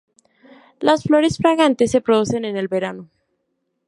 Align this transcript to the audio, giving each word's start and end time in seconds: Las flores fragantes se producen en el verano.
Las 0.79 1.03
flores 1.03 1.37
fragantes 1.37 1.91
se 1.91 2.01
producen 2.01 2.43
en 2.43 2.57
el 2.57 2.67
verano. 2.67 3.11